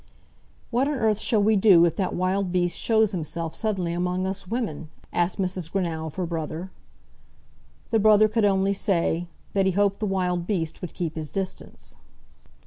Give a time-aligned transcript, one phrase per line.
[0.71, 4.47] "What on earth shall we do if that wild beast shows himself suddenly among us
[4.47, 5.71] women?" asked Mrs.
[5.71, 6.71] Greenow of her brother.
[7.91, 11.97] The brother could only say, "that he hoped the wild beast would keep his distance."